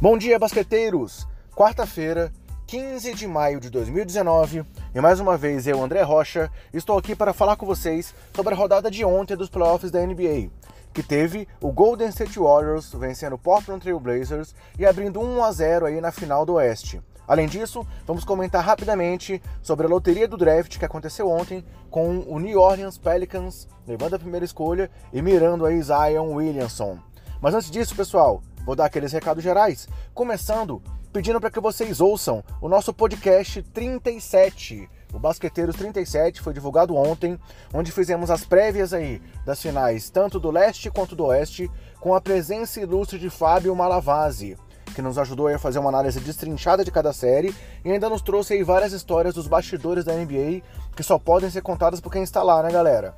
Bom 0.00 0.16
dia, 0.16 0.38
basqueteiros! 0.38 1.28
Quarta-feira, 1.54 2.32
15 2.66 3.12
de 3.12 3.26
maio 3.26 3.60
de 3.60 3.68
2019, 3.68 4.64
e 4.94 4.98
mais 4.98 5.20
uma 5.20 5.36
vez 5.36 5.66
eu, 5.66 5.84
André 5.84 6.00
Rocha, 6.00 6.50
estou 6.72 6.96
aqui 6.96 7.14
para 7.14 7.34
falar 7.34 7.56
com 7.56 7.66
vocês 7.66 8.14
sobre 8.34 8.54
a 8.54 8.56
rodada 8.56 8.90
de 8.90 9.04
ontem 9.04 9.36
dos 9.36 9.50
playoffs 9.50 9.90
da 9.90 10.00
NBA, 10.00 10.48
que 10.94 11.02
teve 11.02 11.46
o 11.60 11.70
Golden 11.70 12.08
State 12.08 12.38
Warriors 12.38 12.90
vencendo 12.94 13.34
o 13.34 13.38
Portland 13.38 13.82
Trail 13.82 14.00
Blazers 14.00 14.54
e 14.78 14.86
abrindo 14.86 15.20
1 15.20 15.44
a 15.44 15.52
0 15.52 15.84
aí 15.84 16.00
na 16.00 16.10
final 16.10 16.46
do 16.46 16.54
Oeste. 16.54 17.02
Além 17.28 17.46
disso, 17.46 17.86
vamos 18.06 18.24
comentar 18.24 18.64
rapidamente 18.64 19.42
sobre 19.60 19.86
a 19.86 19.90
loteria 19.90 20.26
do 20.26 20.38
draft 20.38 20.78
que 20.78 20.84
aconteceu 20.86 21.28
ontem 21.28 21.62
com 21.90 22.20
o 22.20 22.38
New 22.38 22.58
Orleans 22.58 22.96
Pelicans 22.96 23.68
levando 23.86 24.14
a 24.14 24.18
primeira 24.18 24.46
escolha 24.46 24.90
e 25.12 25.20
mirando 25.20 25.66
aí 25.66 25.78
Zion 25.82 26.32
Williamson. 26.32 27.09
Mas 27.40 27.54
antes 27.54 27.70
disso, 27.70 27.94
pessoal, 27.96 28.42
Vou 28.64 28.76
dar 28.76 28.84
aqueles 28.84 29.12
recados 29.12 29.42
gerais, 29.42 29.88
começando 30.14 30.82
pedindo 31.12 31.40
para 31.40 31.50
que 31.50 31.58
vocês 31.58 32.00
ouçam 32.00 32.44
o 32.60 32.68
nosso 32.68 32.94
podcast 32.94 33.62
37. 33.62 34.88
O 35.12 35.18
Basqueteiros 35.18 35.74
37 35.74 36.40
foi 36.40 36.52
divulgado 36.52 36.94
ontem, 36.94 37.36
onde 37.74 37.90
fizemos 37.90 38.30
as 38.30 38.44
prévias 38.44 38.92
aí 38.92 39.20
das 39.44 39.60
finais, 39.60 40.08
tanto 40.08 40.38
do 40.38 40.52
leste 40.52 40.88
quanto 40.88 41.16
do 41.16 41.24
oeste, 41.24 41.68
com 41.98 42.14
a 42.14 42.20
presença 42.20 42.80
ilustre 42.80 43.18
de 43.18 43.28
Fábio 43.28 43.74
Malavasi, 43.74 44.56
que 44.94 45.02
nos 45.02 45.18
ajudou 45.18 45.48
a 45.48 45.58
fazer 45.58 45.80
uma 45.80 45.88
análise 45.88 46.20
destrinchada 46.20 46.84
de 46.84 46.92
cada 46.92 47.12
série 47.12 47.52
e 47.84 47.90
ainda 47.90 48.08
nos 48.08 48.22
trouxe 48.22 48.54
aí 48.54 48.62
várias 48.62 48.92
histórias 48.92 49.34
dos 49.34 49.48
bastidores 49.48 50.04
da 50.04 50.14
NBA 50.14 50.62
que 50.94 51.02
só 51.02 51.18
podem 51.18 51.50
ser 51.50 51.62
contadas 51.62 52.00
por 52.00 52.12
quem 52.12 52.22
está 52.22 52.40
lá, 52.40 52.62
né, 52.62 52.70
galera? 52.70 53.16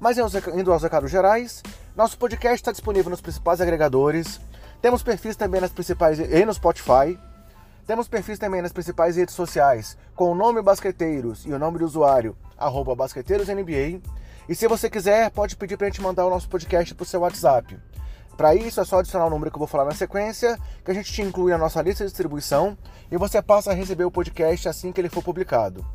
Mas 0.00 0.16
indo 0.16 0.72
aos 0.72 0.82
recados 0.82 1.10
gerais, 1.10 1.62
nosso 1.96 2.18
podcast 2.18 2.56
está 2.56 2.72
disponível 2.72 3.08
nos 3.08 3.20
principais 3.20 3.60
agregadores. 3.60 4.40
Temos 4.82 5.02
perfis 5.02 5.36
também 5.36 5.60
nas 5.60 5.70
principais 5.70 6.18
e 6.18 6.44
no 6.44 6.52
Spotify. 6.52 7.16
Temos 7.86 8.08
perfis 8.08 8.36
também 8.36 8.60
nas 8.60 8.72
principais 8.72 9.14
redes 9.16 9.34
sociais 9.34 9.96
com 10.16 10.32
o 10.32 10.34
nome 10.34 10.60
Basqueteiros 10.60 11.46
e 11.46 11.52
o 11.52 11.58
nome 11.58 11.78
do 11.78 11.84
usuário 11.84 12.36
arroba 12.58 12.96
BasqueteirosNBA. 12.96 14.00
E 14.48 14.54
se 14.56 14.66
você 14.66 14.90
quiser, 14.90 15.30
pode 15.30 15.54
pedir 15.56 15.76
para 15.76 15.86
a 15.86 15.90
gente 15.90 16.02
mandar 16.02 16.26
o 16.26 16.30
nosso 16.30 16.48
podcast 16.48 16.92
para 16.94 17.02
o 17.04 17.06
seu 17.06 17.20
WhatsApp. 17.20 17.78
Para 18.36 18.56
isso 18.56 18.80
é 18.80 18.84
só 18.84 18.98
adicionar 18.98 19.26
o 19.26 19.30
número 19.30 19.50
que 19.50 19.56
eu 19.56 19.60
vou 19.60 19.68
falar 19.68 19.84
na 19.84 19.94
sequência, 19.94 20.58
que 20.84 20.90
a 20.90 20.94
gente 20.94 21.12
te 21.12 21.22
inclui 21.22 21.52
na 21.52 21.58
nossa 21.58 21.80
lista 21.80 22.02
de 22.02 22.10
distribuição 22.10 22.76
e 23.08 23.16
você 23.16 23.40
passa 23.40 23.70
a 23.70 23.74
receber 23.74 24.04
o 24.04 24.10
podcast 24.10 24.68
assim 24.68 24.90
que 24.90 25.00
ele 25.00 25.08
for 25.08 25.22
publicado. 25.22 25.86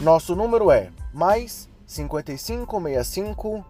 Nosso 0.00 0.36
número 0.36 0.70
é 0.70 0.90
mais 1.12 1.68
5565 1.86 3.64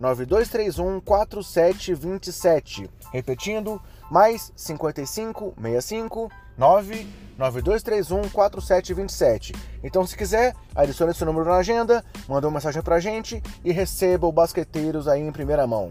99231 0.00 1.00
4727. 1.00 2.90
Repetindo, 3.12 3.80
mais 4.10 4.52
55 4.56 5.54
65 5.60 6.30
99231 6.56 8.28
4727. 8.30 9.52
Então, 9.84 10.06
se 10.06 10.16
quiser, 10.16 10.54
adicione 10.74 11.12
esse 11.12 11.24
número 11.24 11.44
na 11.44 11.56
agenda, 11.56 12.04
manda 12.26 12.48
uma 12.48 12.54
mensagem 12.54 12.82
pra 12.82 12.98
gente 12.98 13.42
e 13.64 13.72
receba 13.72 14.26
o 14.26 14.32
Basqueteiros 14.32 15.06
aí 15.06 15.20
em 15.20 15.32
primeira 15.32 15.66
mão. 15.66 15.90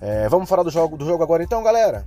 É, 0.00 0.28
vamos 0.28 0.48
falar 0.48 0.62
do 0.62 0.70
jogo, 0.70 0.96
do 0.96 1.04
jogo 1.04 1.22
agora 1.22 1.42
então, 1.42 1.62
galera? 1.62 2.04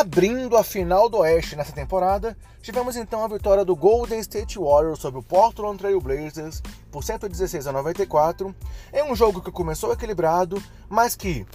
Abrindo 0.00 0.56
a 0.56 0.64
final 0.64 1.06
do 1.06 1.18
Oeste 1.18 1.54
nessa 1.54 1.70
temporada, 1.70 2.34
tivemos 2.62 2.96
então 2.96 3.22
a 3.22 3.28
vitória 3.28 3.62
do 3.62 3.76
Golden 3.76 4.20
State 4.20 4.58
Warriors 4.58 5.00
sobre 5.00 5.20
o 5.20 5.22
Portland 5.22 5.76
Trail 5.76 6.00
Blazers 6.00 6.62
por 6.90 7.04
116 7.04 7.66
a 7.66 7.72
94. 7.72 8.54
É 8.90 9.04
um 9.04 9.14
jogo 9.14 9.42
que 9.42 9.52
começou 9.52 9.92
equilibrado, 9.92 10.62
mas 10.88 11.14
que, 11.14 11.46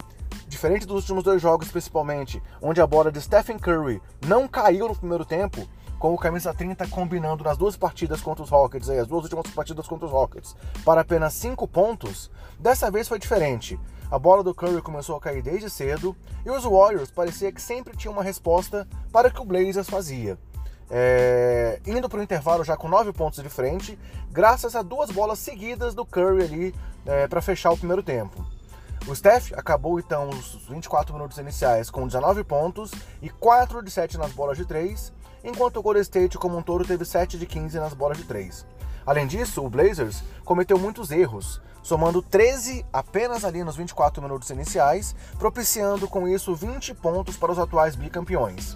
diferente 0.48 0.86
dos 0.86 1.02
últimos 1.02 1.24
dois 1.24 1.42
jogos 1.42 1.70
principalmente, 1.70 2.40
onde 2.62 2.80
a 2.80 2.86
bola 2.86 3.12
de 3.12 3.20
Stephen 3.20 3.58
Curry 3.58 4.00
não 4.28 4.48
caiu 4.48 4.88
no 4.88 4.96
primeiro 4.96 5.26
tempo, 5.26 5.68
com 5.98 6.14
o 6.14 6.18
camisa 6.18 6.54
30 6.54 6.88
combinando 6.90 7.44
nas 7.44 7.58
duas 7.58 7.76
partidas 7.76 8.22
contra 8.22 8.44
os 8.44 8.52
Rockets, 8.52 8.88
aí, 8.88 9.00
as 9.00 9.08
duas 9.08 9.24
últimas 9.24 9.48
partidas 9.48 9.88
contra 9.88 10.06
os 10.06 10.12
Rockets, 10.12 10.56
para 10.86 11.02
apenas 11.02 11.34
5 11.34 11.68
pontos, 11.68 12.30
dessa 12.60 12.92
vez 12.92 13.08
foi 13.08 13.18
diferente. 13.18 13.80
A 14.10 14.18
bola 14.18 14.42
do 14.42 14.56
Curry 14.56 14.82
começou 14.82 15.18
a 15.18 15.20
cair 15.20 15.42
desde 15.42 15.70
cedo 15.70 16.16
e 16.46 16.50
os 16.50 16.64
Warriors 16.64 17.12
parecia 17.12 17.52
que 17.52 17.62
sempre 17.62 17.96
tinham 17.98 18.14
uma 18.14 18.24
resposta 18.24 18.88
para 19.12 19.28
o 19.28 19.32
que 19.32 19.42
o 19.42 19.46
Blazers 19.46 19.90
fazia. 19.90 20.38
É, 20.90 21.82
indo 21.86 22.08
para 22.08 22.20
o 22.20 22.24
intervalo 22.24 22.64
já 22.64 22.78
com 22.78 22.88
9 22.88 23.12
pontos 23.12 23.44
de 23.44 23.50
frente, 23.50 24.00
graças 24.32 24.76
a 24.76 24.82
duas 24.82 25.12
bolas 25.12 25.40
seguidas 25.40 25.94
do 25.94 26.06
Curry 26.06 26.44
ali 26.44 26.76
é, 27.06 27.28
para 27.28 27.42
fechar 27.42 27.72
o 27.72 27.78
primeiro 27.78 28.02
tempo. 28.02 28.46
O 29.06 29.14
Steph 29.14 29.52
acabou 29.54 30.00
então 30.00 30.30
os 30.30 30.68
24 30.70 31.14
minutos 31.14 31.38
iniciais 31.38 31.90
com 31.90 32.08
19 32.08 32.44
pontos 32.46 32.92
e 33.22 33.30
4 33.30 33.84
de 33.84 33.92
7 33.92 34.18
nas 34.18 34.32
bolas 34.32 34.58
de 34.58 34.66
3, 34.66 35.14
enquanto 35.44 35.78
o 35.78 35.82
Golden 35.82 36.02
State 36.02 36.38
como 36.38 36.58
um 36.58 36.62
todo 36.62 36.86
teve 36.86 37.04
7 37.04 37.38
de 37.38 37.46
15 37.46 37.78
nas 37.78 37.94
bolas 37.94 38.18
de 38.18 38.24
3. 38.24 38.66
Além 39.08 39.26
disso, 39.26 39.64
o 39.64 39.70
Blazers 39.70 40.22
cometeu 40.44 40.78
muitos 40.78 41.12
erros, 41.12 41.62
somando 41.82 42.22
13 42.22 42.86
apenas 42.92 43.46
ali 43.46 43.64
nos 43.64 43.78
24 43.78 44.22
minutos 44.22 44.50
iniciais, 44.50 45.16
propiciando 45.40 46.10
com 46.10 46.28
isso 46.28 46.54
20 46.54 46.94
pontos 46.96 47.38
para 47.38 47.54
os 47.54 47.58
atuais 47.58 47.96
bicampeões. 47.96 48.76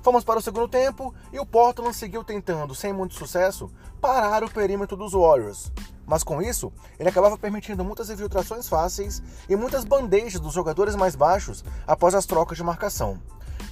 Fomos 0.00 0.22
para 0.22 0.38
o 0.38 0.42
segundo 0.42 0.68
tempo 0.68 1.12
e 1.32 1.40
o 1.40 1.46
Portland 1.46 1.92
seguiu 1.92 2.22
tentando, 2.22 2.72
sem 2.72 2.92
muito 2.92 3.14
sucesso, 3.14 3.68
parar 4.00 4.44
o 4.44 4.50
perímetro 4.50 4.96
dos 4.96 5.12
Warriors. 5.12 5.72
Mas 6.06 6.22
com 6.22 6.40
isso, 6.40 6.72
ele 6.96 7.08
acabava 7.08 7.36
permitindo 7.36 7.82
muitas 7.82 8.10
infiltrações 8.10 8.68
fáceis 8.68 9.20
e 9.48 9.56
muitas 9.56 9.84
bandejas 9.84 10.40
dos 10.40 10.54
jogadores 10.54 10.94
mais 10.94 11.16
baixos 11.16 11.64
após 11.84 12.14
as 12.14 12.26
trocas 12.26 12.56
de 12.56 12.62
marcação. 12.62 13.20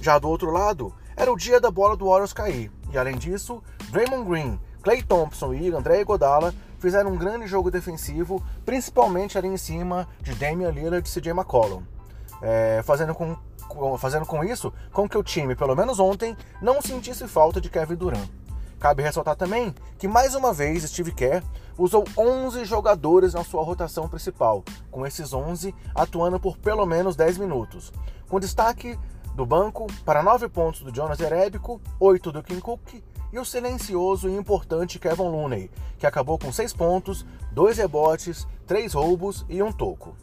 Já 0.01 0.19
do 0.19 0.27
outro 0.27 0.51
lado, 0.51 0.93
era 1.15 1.31
o 1.31 1.37
dia 1.37 1.61
da 1.61 1.71
bola 1.71 1.95
do 1.95 2.07
Warriors 2.07 2.33
cair, 2.33 2.69
e 2.91 2.97
além 2.97 3.15
disso, 3.15 3.63
Draymond 3.91 4.27
Green 4.27 4.59
Clay 4.83 5.01
Thompson 5.01 5.53
e 5.53 5.73
André 5.73 6.01
Iguodala 6.01 6.53
fizeram 6.77 7.11
um 7.11 7.17
grande 7.17 7.47
jogo 7.47 7.71
defensivo, 7.71 8.43
principalmente 8.65 9.37
ali 9.37 9.47
em 9.47 9.55
cima 9.55 10.05
de 10.19 10.35
Damian 10.35 10.71
Lillard 10.71 11.07
e 11.07 11.11
CJ 11.11 11.31
McCollum, 11.31 11.81
é, 12.41 12.81
fazendo, 12.83 13.15
com, 13.15 13.37
fazendo 13.97 14.25
com 14.25 14.43
isso 14.43 14.73
com 14.91 15.07
que 15.07 15.17
o 15.17 15.23
time, 15.23 15.55
pelo 15.55 15.73
menos 15.73 16.01
ontem, 16.01 16.35
não 16.61 16.81
sentisse 16.81 17.25
falta 17.29 17.61
de 17.61 17.69
Kevin 17.69 17.95
Durant. 17.95 18.29
Cabe 18.77 19.01
ressaltar 19.01 19.37
também 19.37 19.73
que 19.97 20.09
mais 20.09 20.35
uma 20.35 20.51
vez 20.51 20.83
Steve 20.83 21.13
Kerr 21.13 21.41
usou 21.77 22.03
11 22.17 22.65
jogadores 22.65 23.33
na 23.33 23.45
sua 23.45 23.63
rotação 23.63 24.09
principal, 24.09 24.65
com 24.91 25.07
esses 25.07 25.31
11 25.31 25.73
atuando 25.95 26.37
por 26.37 26.57
pelo 26.57 26.85
menos 26.85 27.15
10 27.15 27.37
minutos, 27.37 27.93
com 28.27 28.37
destaque 28.37 28.99
do 29.33 29.45
banco 29.45 29.87
para 30.03 30.21
9 30.21 30.49
pontos 30.49 30.81
do 30.81 30.93
Jonas 30.93 31.17
Jerebico, 31.17 31.79
8 31.97 32.31
do 32.33 32.43
Kim 32.43 32.59
Cook 32.59 33.01
e 33.33 33.39
o 33.39 33.43
silencioso 33.43 34.29
e 34.29 34.37
importante 34.37 34.99
Kevin 34.99 35.23
Looney, 35.23 35.71
que 35.97 36.05
acabou 36.05 36.37
com 36.37 36.53
6 36.53 36.71
pontos, 36.73 37.25
2 37.51 37.79
rebotes, 37.79 38.47
3 38.67 38.93
roubos 38.93 39.43
e 39.49 39.61
um 39.63 39.71
toco. 39.71 40.15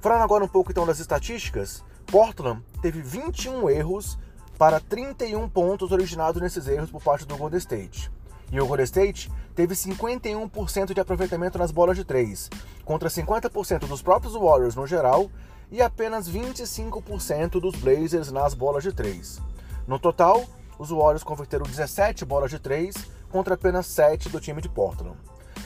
Falando 0.00 0.22
agora 0.22 0.42
um 0.42 0.48
pouco 0.48 0.70
então 0.70 0.86
das 0.86 0.98
estatísticas, 0.98 1.84
Portland 2.06 2.62
teve 2.80 3.02
21 3.02 3.68
erros 3.68 4.18
para 4.56 4.80
31 4.80 5.46
pontos 5.46 5.92
originados 5.92 6.40
nesses 6.40 6.66
erros 6.66 6.90
por 6.90 7.02
parte 7.02 7.26
do 7.26 7.36
Golden 7.36 7.58
State. 7.58 8.10
E 8.50 8.58
o 8.58 8.66
Golden 8.66 8.84
State 8.84 9.30
teve 9.54 9.74
51% 9.74 10.94
de 10.94 11.00
aproveitamento 11.00 11.58
nas 11.58 11.70
bolas 11.70 11.98
de 11.98 12.04
3, 12.04 12.48
contra 12.82 13.10
50% 13.10 13.80
dos 13.80 14.00
próprios 14.00 14.32
Warriors 14.34 14.74
no 14.74 14.86
geral 14.86 15.30
e 15.70 15.82
apenas 15.82 16.30
25% 16.30 17.60
dos 17.60 17.76
Blazers 17.76 18.32
nas 18.32 18.54
bolas 18.54 18.82
de 18.82 18.92
3. 18.92 19.38
No 19.86 19.98
total, 19.98 20.46
os 20.78 20.90
Warriors 20.90 21.24
converteram 21.24 21.64
17 21.64 22.24
bolas 22.24 22.50
de 22.50 22.58
3 22.58 22.94
contra 23.30 23.54
apenas 23.54 23.86
7 23.86 24.28
do 24.28 24.40
time 24.40 24.62
de 24.62 24.68
Portland. 24.68 25.16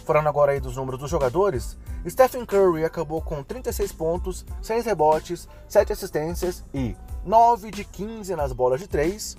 Falando 0.05 0.29
agora 0.29 0.53
aí 0.53 0.61
dos 0.61 0.76
números 0.76 0.99
dos 0.99 1.11
jogadores, 1.11 1.76
Stephen 2.09 2.44
Curry 2.44 2.85
acabou 2.85 3.23
com 3.23 3.43
36 3.43 3.93
pontos, 3.93 4.44
6 4.61 4.85
rebotes, 4.85 5.49
7 5.69 5.93
assistências 5.93 6.64
e 6.75 6.97
9 7.25 7.70
de 7.70 7.85
15 7.85 8.35
nas 8.35 8.53
bolas 8.53 8.81
de 8.81 8.88
3. 8.88 9.37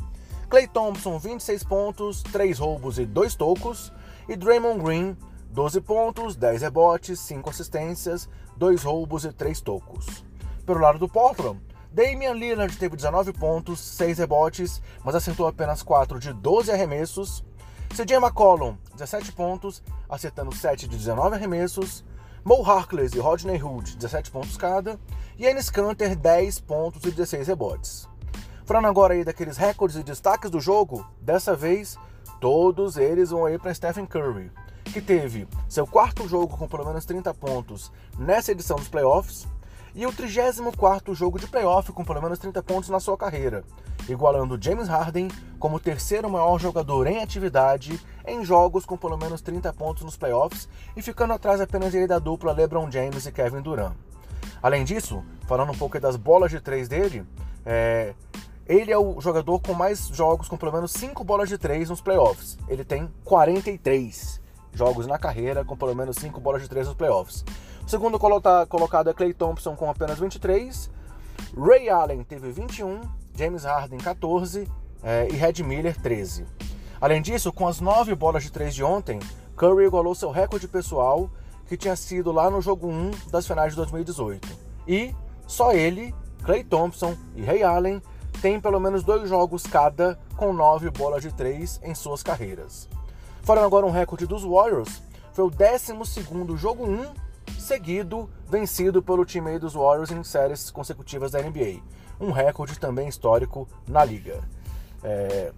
Clay 0.49 0.67
Thompson, 0.67 1.19
26 1.19 1.63
pontos, 1.63 2.23
3 2.23 2.59
roubos 2.59 2.97
e 2.97 3.05
2 3.05 3.35
tocos. 3.35 3.91
E 4.29 4.37
Draymond 4.37 4.81
Green, 4.81 5.17
12 5.49 5.81
pontos, 5.81 6.35
10 6.37 6.61
rebotes, 6.61 7.19
5 7.19 7.49
assistências, 7.49 8.29
2 8.55 8.83
roubos 8.83 9.25
e 9.25 9.33
3 9.33 9.59
tocos. 9.59 10.23
Pelo 10.65 10.79
lado 10.79 10.97
do 10.97 11.09
Portland, 11.09 11.59
Damian 11.93 12.33
Lillard 12.33 12.75
teve 12.77 12.95
19 12.95 13.31
pontos, 13.33 13.79
6 13.79 14.17
rebotes, 14.17 14.81
mas 15.03 15.15
acertou 15.15 15.47
apenas 15.47 15.83
4 15.83 16.19
de 16.19 16.33
12 16.33 16.71
arremessos. 16.71 17.43
CJ 17.95 18.17
McCollum, 18.17 18.75
17 18.93 19.31
pontos, 19.31 19.83
acertando 20.09 20.53
7 20.53 20.87
de 20.87 20.97
19 20.97 21.35
arremessos. 21.35 22.03
Mo 22.43 22.61
Harkless 22.69 23.15
e 23.15 23.19
Rodney 23.19 23.61
Hood, 23.61 23.95
17 23.95 24.31
pontos 24.31 24.57
cada. 24.57 24.99
E 25.37 25.47
Ennis 25.47 25.69
Canter, 25.69 26.15
10 26.15 26.59
pontos 26.61 27.03
e 27.03 27.11
16 27.11 27.47
rebotes. 27.47 28.09
Falando 28.65 28.87
agora 28.87 29.13
aí 29.13 29.23
daqueles 29.23 29.57
recordes 29.57 29.97
e 29.97 30.03
destaques 30.03 30.49
do 30.49 30.59
jogo, 30.59 31.05
dessa 31.21 31.55
vez 31.55 31.97
Todos 32.43 32.97
eles 32.97 33.29
vão 33.29 33.45
aí 33.45 33.57
para 33.57 33.73
Stephen 33.73 34.05
Curry, 34.05 34.51
que 34.83 34.99
teve 34.99 35.47
seu 35.69 35.87
quarto 35.87 36.27
jogo 36.27 36.57
com 36.57 36.67
pelo 36.67 36.83
menos 36.83 37.05
30 37.05 37.33
pontos 37.33 37.89
nessa 38.17 38.51
edição 38.51 38.75
dos 38.75 38.89
playoffs 38.89 39.47
e 39.95 40.05
o 40.05 40.11
34º 40.11 41.13
jogo 41.13 41.39
de 41.39 41.47
playoff 41.47 41.91
com 41.91 42.03
pelo 42.03 42.21
menos 42.21 42.39
30 42.39 42.61
pontos 42.63 42.89
na 42.89 42.99
sua 42.99 43.17
carreira, 43.17 43.63
igualando 44.09 44.57
James 44.61 44.87
Harden 44.87 45.29
como 45.59 45.77
o 45.77 45.79
terceiro 45.79 46.29
maior 46.29 46.59
jogador 46.59 47.07
em 47.07 47.21
atividade 47.21 47.99
em 48.25 48.43
jogos 48.43 48.85
com 48.85 48.97
pelo 48.97 49.17
menos 49.17 49.41
30 49.41 49.71
pontos 49.73 50.03
nos 50.03 50.17
playoffs 50.17 50.67
e 50.95 51.01
ficando 51.01 51.33
atrás 51.33 51.61
apenas 51.61 51.93
da 52.07 52.19
dupla 52.19 52.51
LeBron 52.51 52.89
James 52.89 53.25
e 53.25 53.31
Kevin 53.31 53.61
Durant. 53.61 53.93
Além 54.61 54.83
disso, 54.83 55.23
falando 55.47 55.71
um 55.71 55.77
pouco 55.77 55.99
das 55.99 56.15
bolas 56.15 56.49
de 56.49 56.59
três 56.59 56.87
dele, 56.87 57.25
é, 57.65 58.13
ele 58.67 58.91
é 58.91 58.97
o 58.97 59.19
jogador 59.19 59.59
com 59.59 59.73
mais 59.73 60.07
jogos 60.07 60.47
com 60.47 60.57
pelo 60.57 60.71
menos 60.71 60.91
5 60.91 61.23
bolas 61.23 61.49
de 61.49 61.57
três 61.57 61.89
nos 61.89 62.01
playoffs. 62.01 62.57
Ele 62.67 62.83
tem 62.85 63.11
43 63.25 64.41
jogos 64.73 65.05
na 65.05 65.19
carreira 65.19 65.65
com 65.65 65.75
pelo 65.75 65.93
menos 65.93 66.15
5 66.17 66.39
bolas 66.39 66.61
de 66.61 66.69
três 66.69 66.87
nos 66.87 66.95
playoffs. 66.95 67.43
Segundo 67.85 68.17
colocado 68.17 69.09
é 69.09 69.13
Clay 69.13 69.33
Thompson 69.33 69.75
com 69.75 69.89
apenas 69.89 70.19
23. 70.19 70.89
Ray 71.57 71.89
Allen 71.89 72.23
teve 72.23 72.51
21, 72.51 73.01
James 73.35 73.63
Harden 73.63 73.99
14 73.99 74.67
é, 75.03 75.27
e 75.29 75.33
Red 75.33 75.63
Miller 75.63 75.99
13. 76.01 76.45
Além 76.99 77.21
disso, 77.21 77.51
com 77.51 77.67
as 77.67 77.81
9 77.81 78.15
bolas 78.15 78.43
de 78.43 78.51
3 78.51 78.73
de 78.73 78.83
ontem, 78.83 79.19
Curry 79.55 79.85
igualou 79.85 80.15
seu 80.15 80.31
recorde 80.31 80.67
pessoal 80.67 81.29
que 81.67 81.77
tinha 81.77 81.95
sido 81.95 82.31
lá 82.31 82.49
no 82.49 82.61
jogo 82.61 82.87
1 82.87 83.11
das 83.29 83.45
finais 83.45 83.71
de 83.71 83.77
2018. 83.77 84.47
E 84.87 85.13
só 85.45 85.73
ele, 85.73 86.15
Clay 86.43 86.63
Thompson 86.63 87.15
e 87.35 87.43
Ray 87.43 87.63
Allen 87.63 88.01
têm 88.41 88.59
pelo 88.59 88.79
menos 88.79 89.03
dois 89.03 89.27
jogos 89.29 89.63
cada 89.63 90.17
com 90.35 90.53
9 90.53 90.89
bolas 90.89 91.21
de 91.21 91.31
3 91.33 91.81
em 91.83 91.93
suas 91.93 92.23
carreiras. 92.23 92.89
Falando 93.43 93.65
agora 93.65 93.85
um 93.85 93.91
recorde 93.91 94.25
dos 94.25 94.43
Warriors, 94.43 95.01
foi 95.33 95.45
o 95.45 95.51
12 95.51 96.57
jogo 96.57 96.85
1 96.85 97.13
seguido 97.63 98.29
vencido 98.47 99.01
pelo 99.01 99.25
time 99.25 99.57
dos 99.57 99.73
Warriors 99.73 100.11
em 100.11 100.23
séries 100.23 100.69
consecutivas 100.69 101.31
da 101.31 101.41
NBA. 101.41 101.81
Um 102.19 102.31
recorde 102.31 102.77
também 102.77 103.07
histórico 103.07 103.67
na 103.87 104.03
liga. 104.03 104.41
É... 105.03 105.51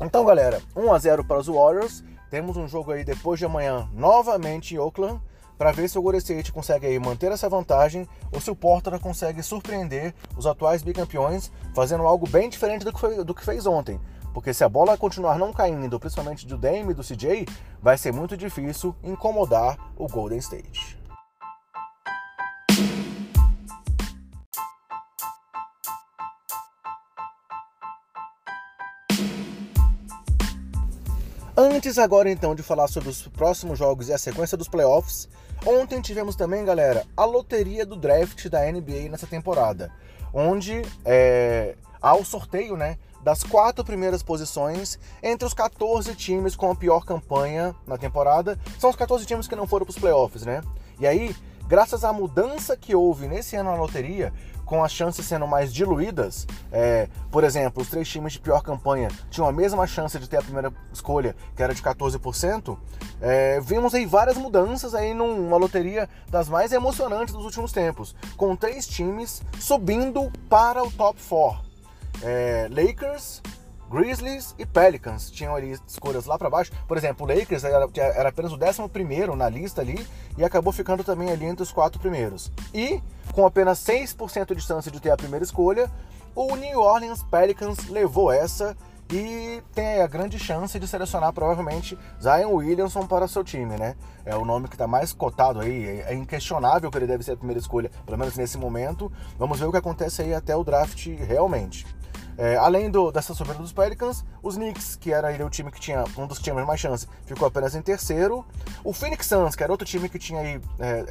Então, 0.00 0.24
galera, 0.24 0.60
1 0.76 0.92
a 0.92 0.98
0 0.98 1.24
para 1.24 1.38
os 1.38 1.46
Warriors. 1.46 2.04
Temos 2.30 2.56
um 2.56 2.66
jogo 2.66 2.90
aí 2.90 3.04
depois 3.04 3.38
de 3.38 3.46
amanhã 3.46 3.88
novamente 3.92 4.74
em 4.74 4.78
Oakland 4.78 5.20
para 5.56 5.70
ver 5.70 5.88
se 5.88 5.96
o 5.96 6.02
Golden 6.02 6.18
State 6.18 6.52
consegue 6.52 6.86
aí 6.86 6.98
manter 6.98 7.30
essa 7.30 7.48
vantagem 7.48 8.08
ou 8.32 8.40
se 8.40 8.50
o 8.50 8.56
Portland 8.56 9.00
consegue 9.00 9.42
surpreender 9.42 10.12
os 10.36 10.46
atuais 10.46 10.82
bicampeões 10.82 11.50
fazendo 11.74 12.04
algo 12.04 12.28
bem 12.28 12.48
diferente 12.48 12.84
do 12.84 12.92
que, 12.92 12.98
foi, 12.98 13.22
do 13.24 13.34
que 13.34 13.44
fez 13.44 13.66
ontem. 13.66 14.00
Porque 14.32 14.52
se 14.52 14.64
a 14.64 14.68
bola 14.68 14.98
continuar 14.98 15.38
não 15.38 15.52
caindo, 15.52 16.00
principalmente 16.00 16.44
do 16.44 16.58
Dame 16.58 16.90
e 16.90 16.94
do 16.94 17.04
CJ, 17.04 17.46
vai 17.80 17.96
ser 17.96 18.12
muito 18.12 18.36
difícil 18.36 18.94
incomodar 19.04 19.78
o 19.96 20.08
Golden 20.08 20.38
State. 20.38 20.93
Antes 31.74 31.98
agora 31.98 32.30
então 32.30 32.54
de 32.54 32.62
falar 32.62 32.86
sobre 32.86 33.08
os 33.08 33.26
próximos 33.26 33.76
jogos 33.76 34.08
e 34.08 34.12
a 34.12 34.16
sequência 34.16 34.56
dos 34.56 34.68
playoffs, 34.68 35.28
ontem 35.66 36.00
tivemos 36.00 36.36
também, 36.36 36.64
galera, 36.64 37.04
a 37.16 37.24
loteria 37.24 37.84
do 37.84 37.96
draft 37.96 38.48
da 38.48 38.60
NBA 38.70 39.08
nessa 39.10 39.26
temporada, 39.26 39.90
onde 40.32 40.82
é, 41.04 41.74
há 42.00 42.14
o 42.14 42.24
sorteio, 42.24 42.76
né, 42.76 42.96
das 43.24 43.42
quatro 43.42 43.84
primeiras 43.84 44.22
posições 44.22 45.00
entre 45.20 45.44
os 45.44 45.52
14 45.52 46.14
times 46.14 46.54
com 46.54 46.70
a 46.70 46.76
pior 46.76 47.04
campanha 47.04 47.74
na 47.88 47.98
temporada. 47.98 48.56
São 48.78 48.88
os 48.88 48.94
14 48.94 49.26
times 49.26 49.48
que 49.48 49.56
não 49.56 49.66
foram 49.66 49.84
para 49.84 49.94
os 49.94 49.98
playoffs, 49.98 50.44
né? 50.44 50.62
E 51.00 51.08
aí, 51.08 51.34
graças 51.66 52.04
à 52.04 52.12
mudança 52.12 52.76
que 52.76 52.94
houve 52.94 53.26
nesse 53.26 53.56
ano 53.56 53.72
na 53.72 53.76
loteria, 53.76 54.32
com 54.64 54.82
as 54.82 54.92
chances 54.92 55.26
sendo 55.26 55.46
mais 55.46 55.72
diluídas, 55.72 56.46
é, 56.72 57.08
por 57.30 57.44
exemplo, 57.44 57.82
os 57.82 57.88
três 57.88 58.08
times 58.08 58.34
de 58.34 58.40
pior 58.40 58.62
campanha 58.62 59.08
tinham 59.30 59.48
a 59.48 59.52
mesma 59.52 59.86
chance 59.86 60.18
de 60.18 60.28
ter 60.28 60.38
a 60.38 60.42
primeira 60.42 60.72
escolha, 60.92 61.36
que 61.54 61.62
era 61.62 61.74
de 61.74 61.82
14%, 61.82 62.76
é, 63.20 63.60
vimos 63.60 63.94
aí 63.94 64.06
várias 64.06 64.36
mudanças 64.36 64.94
aí 64.94 65.14
numa 65.14 65.56
loteria 65.56 66.08
das 66.28 66.48
mais 66.48 66.72
emocionantes 66.72 67.34
dos 67.34 67.44
últimos 67.44 67.72
tempos, 67.72 68.14
com 68.36 68.56
três 68.56 68.86
times 68.86 69.42
subindo 69.58 70.30
para 70.48 70.82
o 70.82 70.90
top 70.90 71.20
4. 71.28 71.64
É, 72.22 72.68
Lakers, 72.70 73.42
Grizzlies 73.90 74.54
e 74.58 74.66
Pelicans 74.66 75.30
tinham 75.30 75.54
ali 75.54 75.78
escolhas 75.86 76.26
lá 76.26 76.38
para 76.38 76.50
baixo. 76.50 76.72
Por 76.86 76.96
exemplo, 76.96 77.26
o 77.26 77.28
Lakers 77.28 77.64
era, 77.64 77.88
era 77.96 78.28
apenas 78.28 78.52
o 78.52 78.56
11 78.56 79.36
na 79.36 79.48
lista 79.48 79.80
ali 79.80 80.06
e 80.36 80.44
acabou 80.44 80.72
ficando 80.72 81.04
também 81.04 81.30
ali 81.30 81.44
entre 81.44 81.62
os 81.62 81.72
quatro 81.72 82.00
primeiros. 82.00 82.50
E 82.72 83.02
com 83.32 83.46
apenas 83.46 83.78
6% 83.80 84.54
de 84.54 84.60
chance 84.60 84.90
de 84.90 85.00
ter 85.00 85.10
a 85.10 85.16
primeira 85.16 85.44
escolha, 85.44 85.90
o 86.34 86.56
New 86.56 86.80
Orleans 86.80 87.22
Pelicans 87.22 87.88
levou 87.88 88.32
essa 88.32 88.76
e 89.12 89.62
tem 89.74 90.00
a 90.00 90.06
grande 90.06 90.38
chance 90.38 90.78
de 90.78 90.88
selecionar 90.88 91.32
provavelmente 91.32 91.98
Zion 92.20 92.50
Williamson 92.54 93.06
para 93.06 93.28
seu 93.28 93.44
time, 93.44 93.76
né? 93.76 93.94
É 94.24 94.34
o 94.34 94.44
nome 94.44 94.66
que 94.66 94.74
está 94.74 94.86
mais 94.86 95.12
cotado 95.12 95.60
aí, 95.60 96.02
é 96.06 96.14
inquestionável 96.14 96.90
que 96.90 96.98
ele 96.98 97.06
deve 97.06 97.22
ser 97.22 97.32
a 97.32 97.36
primeira 97.36 97.60
escolha, 97.60 97.90
pelo 98.04 98.18
menos 98.18 98.36
nesse 98.36 98.56
momento. 98.56 99.12
Vamos 99.38 99.60
ver 99.60 99.66
o 99.66 99.70
que 99.70 99.76
acontece 99.76 100.22
aí 100.22 100.34
até 100.34 100.56
o 100.56 100.64
draft 100.64 101.06
realmente. 101.06 101.86
É, 102.36 102.56
além 102.56 102.90
do, 102.90 103.12
dessa 103.12 103.32
subida 103.32 103.58
dos 103.58 103.72
Pelicans, 103.72 104.24
os 104.42 104.56
Knicks, 104.56 104.96
que 104.96 105.12
era 105.12 105.28
o 105.44 105.50
time 105.50 105.70
que 105.70 105.80
tinha 105.80 106.04
um 106.16 106.26
dos 106.26 106.38
tinha 106.38 106.54
mais 106.54 106.80
chance, 106.80 107.06
ficou 107.24 107.46
apenas 107.46 107.74
em 107.74 107.82
terceiro. 107.82 108.44
O 108.82 108.92
Phoenix 108.92 109.26
Suns, 109.26 109.54
que 109.54 109.62
era 109.62 109.72
outro 109.72 109.86
time 109.86 110.08
que 110.08 110.18
tinha 110.18 110.40
aí 110.40 110.60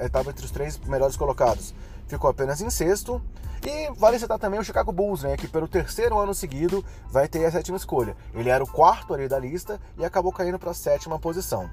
estava 0.03 0.29
é, 0.29 0.31
entre 0.31 0.45
os 0.45 0.51
três 0.51 0.77
melhores 0.79 1.15
colocados, 1.15 1.73
ficou 2.07 2.29
apenas 2.29 2.61
em 2.61 2.69
sexto. 2.69 3.21
E 3.65 3.89
vale 3.95 4.19
citar 4.19 4.37
também 4.37 4.59
o 4.59 4.63
Chicago 4.63 4.91
Bulls, 4.91 5.23
né, 5.23 5.37
que 5.37 5.47
pelo 5.47 5.69
terceiro 5.69 6.19
ano 6.19 6.33
seguido 6.33 6.83
vai 7.09 7.29
ter 7.29 7.45
a 7.45 7.51
sétima 7.51 7.77
escolha. 7.77 8.13
Ele 8.33 8.49
era 8.49 8.61
o 8.61 8.67
quarto 8.67 9.13
ali 9.13 9.29
da 9.29 9.39
lista 9.39 9.79
e 9.97 10.03
acabou 10.03 10.33
caindo 10.33 10.59
para 10.59 10.71
a 10.71 10.73
sétima 10.73 11.17
posição. 11.17 11.69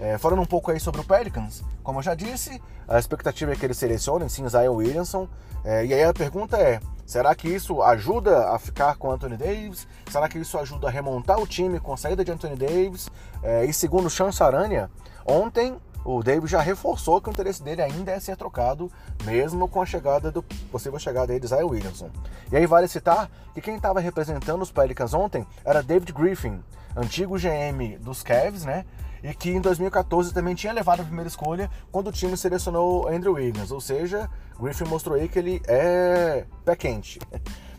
É, 0.00 0.16
falando 0.16 0.40
um 0.40 0.46
pouco 0.46 0.70
aí 0.70 0.80
sobre 0.80 1.02
o 1.02 1.04
Pelicans, 1.04 1.62
como 1.82 1.98
eu 1.98 2.02
já 2.02 2.14
disse, 2.14 2.60
a 2.88 2.98
expectativa 2.98 3.52
é 3.52 3.56
que 3.56 3.64
eles 3.64 3.76
selecionem 3.76 4.28
sim 4.28 4.48
Zion 4.48 4.74
Williamson. 4.74 5.28
É, 5.64 5.84
e 5.84 5.92
aí 5.92 6.04
a 6.04 6.12
pergunta 6.12 6.56
é: 6.56 6.80
será 7.06 7.34
que 7.34 7.48
isso 7.48 7.82
ajuda 7.82 8.50
a 8.50 8.58
ficar 8.58 8.96
com 8.96 9.10
Anthony 9.10 9.36
Davis? 9.36 9.86
Será 10.10 10.28
que 10.28 10.38
isso 10.38 10.58
ajuda 10.58 10.88
a 10.88 10.90
remontar 10.90 11.40
o 11.40 11.46
time 11.46 11.80
com 11.80 11.92
a 11.92 11.96
saída 11.96 12.24
de 12.24 12.32
Anthony 12.32 12.56
Davis? 12.56 13.08
É, 13.42 13.64
e 13.64 13.72
segundo 13.72 14.08
Aranha, 14.42 14.90
ontem 15.24 15.76
o 16.06 16.22
Davis 16.22 16.50
já 16.50 16.60
reforçou 16.60 17.20
que 17.20 17.28
o 17.28 17.32
interesse 17.32 17.62
dele 17.62 17.82
ainda 17.82 18.12
é 18.12 18.20
ser 18.20 18.36
trocado, 18.36 18.90
mesmo 19.24 19.68
com 19.68 19.82
a 19.82 19.86
chegada 19.86 20.30
do 20.30 20.40
possível 20.70 20.98
chegada 21.00 21.32
aí 21.32 21.40
de 21.40 21.48
Zion 21.48 21.68
Williamson. 21.68 22.10
E 22.50 22.56
aí 22.56 22.64
vale 22.64 22.86
citar 22.86 23.28
que 23.52 23.60
quem 23.60 23.74
estava 23.74 23.98
representando 23.98 24.62
os 24.62 24.70
Pelicans 24.70 25.12
ontem 25.14 25.44
era 25.64 25.82
David 25.82 26.12
Griffin, 26.12 26.62
antigo 26.96 27.36
GM 27.36 27.98
dos 28.00 28.22
Cavs, 28.22 28.64
né? 28.64 28.84
E 29.26 29.34
que 29.34 29.50
em 29.50 29.60
2014 29.60 30.32
também 30.32 30.54
tinha 30.54 30.72
levado 30.72 31.00
a 31.00 31.04
primeira 31.04 31.26
escolha 31.26 31.68
quando 31.90 32.06
o 32.06 32.12
time 32.12 32.36
selecionou 32.36 33.08
Andrew 33.08 33.34
Wiggins, 33.34 33.72
ou 33.72 33.80
seja, 33.80 34.30
Griffin 34.58 34.84
mostrou 34.84 35.16
aí 35.16 35.28
que 35.28 35.36
ele 35.36 35.60
é 35.66 36.44
pé 36.64 36.76
quente. 36.76 37.18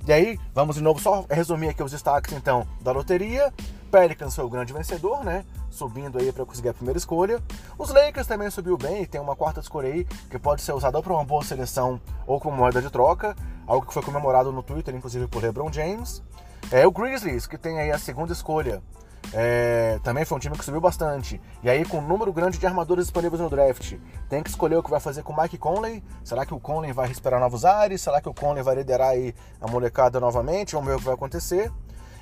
E 0.06 0.12
aí, 0.12 0.38
vamos 0.54 0.76
de 0.76 0.82
novo 0.82 1.00
só 1.00 1.26
resumir 1.30 1.70
aqui 1.70 1.82
os 1.82 1.92
destaques 1.92 2.34
então 2.34 2.68
da 2.82 2.92
loteria. 2.92 3.54
Pelicans 3.90 4.36
foi 4.36 4.44
o 4.44 4.50
grande 4.50 4.74
vencedor, 4.74 5.24
né? 5.24 5.46
Subindo 5.70 6.18
aí 6.18 6.34
para 6.34 6.46
conseguir 6.46 6.70
a 6.70 6.74
primeira 6.74 6.98
escolha. 6.98 7.42
Os 7.78 7.94
Lakers 7.94 8.28
também 8.28 8.50
subiu 8.50 8.78
bem, 8.78 9.06
tem 9.06 9.22
uma 9.22 9.36
quarta 9.36 9.62
escolha 9.62 9.88
aí 9.88 10.04
que 10.30 10.38
pode 10.38 10.62
ser 10.62 10.74
usada 10.74 11.02
para 11.02 11.14
uma 11.14 11.24
boa 11.24 11.44
seleção 11.44 12.00
ou 12.26 12.42
como 12.42 12.58
moeda 12.58 12.82
de 12.82 12.90
troca, 12.90 13.34
algo 13.66 13.86
que 13.88 13.94
foi 13.94 14.04
comemorado 14.04 14.52
no 14.52 14.62
Twitter, 14.62 14.94
inclusive 14.94 15.28
por 15.28 15.42
LeBron 15.42 15.72
James. 15.72 16.22
É 16.72 16.86
o 16.86 16.92
Grizzlies, 16.92 17.48
que 17.48 17.58
tem 17.58 17.80
aí 17.80 17.92
a 17.92 17.98
segunda 17.98 18.34
escolha 18.34 18.82
é, 19.34 20.00
também 20.04 20.24
foi 20.24 20.38
um 20.38 20.40
time 20.40 20.58
que 20.58 20.64
subiu 20.64 20.80
bastante. 20.80 21.42
E 21.62 21.70
aí, 21.70 21.84
com 21.84 21.98
um 21.98 22.08
número 22.08 22.32
grande 22.32 22.58
de 22.58 22.66
armadores 22.66 23.06
disponíveis 23.06 23.42
no 23.42 23.50
draft, 23.50 23.96
tem 24.30 24.42
que 24.42 24.50
escolher 24.50 24.78
o 24.78 24.84
que 24.84 24.90
vai 24.90 25.00
fazer 25.00 25.24
com 25.24 25.34
o 25.34 25.42
Mike 25.42 25.58
Conley. 25.58 26.04
Será 26.24 26.46
que 26.46 26.54
o 26.54 26.60
Conley 26.60 26.94
vai 26.94 27.08
respirar 27.08 27.40
novos 27.40 27.66
ares? 27.66 28.02
Será 28.02 28.22
que 28.22 28.30
o 28.30 28.34
Conley 28.34 28.64
vai 28.64 28.76
liderar 28.76 29.10
aí 29.10 29.36
a 29.60 29.70
molecada 29.70 30.20
novamente? 30.20 30.74
Vamos 30.74 30.88
ver 30.88 30.96
o 30.96 31.00
que 31.00 31.06
vai 31.06 31.14
acontecer. 31.14 31.72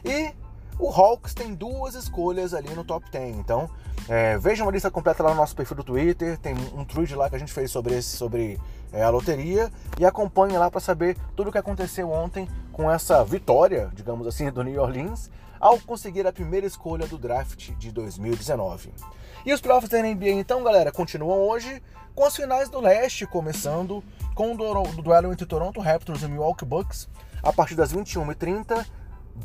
E 0.04 0.34
o 0.80 0.90
Hawks 0.90 1.34
tem 1.34 1.54
duas 1.54 1.96
escolhas 1.96 2.54
ali 2.54 2.74
no 2.74 2.84
top 2.84 3.10
10. 3.12 3.38
Então, 3.38 3.70
é, 4.10 4.38
vejam 4.38 4.68
a 4.68 4.72
lista 4.72 4.90
completa 4.90 5.22
lá 5.22 5.30
no 5.30 5.36
nosso 5.36 5.56
perfil 5.56 5.78
do 5.78 5.84
Twitter. 5.84 6.38
Tem 6.40 6.56
um 6.76 6.84
tweet 6.84 7.14
lá 7.14 7.30
que 7.30 7.36
a 7.36 7.40
gente 7.40 7.54
fez 7.54 7.70
sobre, 7.70 7.96
esse, 7.96 8.18
sobre 8.18 8.60
é, 8.92 9.04
a 9.04 9.10
loteria. 9.10 9.72
E 10.00 10.06
acompanhe 10.06 10.58
lá 10.58 10.72
para 10.72 10.80
saber 10.80 11.16
tudo 11.36 11.50
o 11.50 11.52
que 11.52 11.58
aconteceu 11.58 12.12
ontem 12.12 12.50
com 12.74 12.90
essa 12.90 13.24
vitória, 13.24 13.92
digamos 13.94 14.26
assim, 14.26 14.50
do 14.50 14.64
New 14.64 14.82
Orleans 14.82 15.30
ao 15.60 15.80
conseguir 15.80 16.26
a 16.28 16.34
primeira 16.34 16.66
escolha 16.66 17.08
do 17.08 17.18
draft 17.18 17.72
de 17.78 17.92
2019. 17.92 18.94
E 19.46 19.54
os 19.54 19.62
playoffs 19.62 19.90
da 19.90 20.02
NBA, 20.02 20.32
então, 20.32 20.64
galera, 20.64 20.92
continuam 20.92 21.40
hoje 21.48 21.82
com 22.14 22.26
as 22.26 22.36
finais 22.36 22.70
do 22.70 22.80
leste, 22.80 23.28
começando 23.28 24.04
com 24.34 24.54
o 24.54 25.02
duelo 25.02 25.32
entre 25.32 25.46
Toronto 25.46 25.80
Raptors 25.80 26.24
e 26.24 26.28
Milwaukee 26.28 26.66
Bucks 26.66 27.08
a 27.44 27.54
partir 27.54 27.76
das 27.76 27.94
21h30 27.94 28.86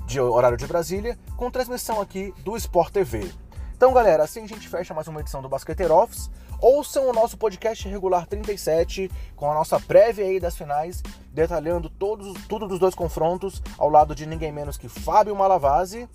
de 0.06 0.20
horário 0.20 0.56
de 0.56 0.66
Brasília, 0.66 1.18
com 1.36 1.50
transmissão 1.50 2.00
aqui 2.00 2.32
do 2.44 2.56
Sport 2.56 2.92
TV. 2.92 3.30
Então, 3.76 3.92
galera, 3.92 4.22
assim 4.22 4.44
a 4.44 4.46
gente 4.46 4.68
fecha 4.68 4.94
mais 4.94 5.08
uma 5.08 5.20
edição 5.20 5.42
do 5.42 5.48
Basqueteiro 5.48 5.94
Office. 5.94 6.30
Ouçam 6.60 7.08
o 7.08 7.12
nosso 7.12 7.38
podcast 7.38 7.88
regular 7.88 8.26
37, 8.26 9.10
com 9.34 9.50
a 9.50 9.54
nossa 9.54 9.80
prévia 9.80 10.26
aí 10.26 10.38
das 10.38 10.56
finais, 10.56 11.02
detalhando 11.32 11.88
todos, 11.88 12.34
tudo 12.46 12.68
dos 12.68 12.78
dois 12.78 12.94
confrontos, 12.94 13.62
ao 13.78 13.88
lado 13.88 14.14
de 14.14 14.26
ninguém 14.26 14.52
menos 14.52 14.76
que 14.76 14.88
Fábio 14.88 15.34
Malavase. 15.34 16.06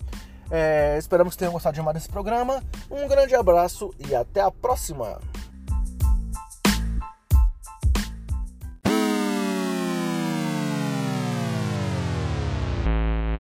É, 0.48 0.96
esperamos 0.98 1.34
que 1.34 1.40
tenham 1.40 1.52
gostado 1.52 1.74
de 1.74 1.82
mais 1.82 1.94
desse 1.94 2.08
programa. 2.08 2.62
Um 2.88 3.08
grande 3.08 3.34
abraço 3.34 3.92
e 4.08 4.14
até 4.14 4.40
a 4.40 4.50
próxima! 4.50 5.18